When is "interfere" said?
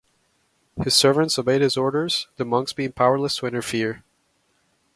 3.45-4.03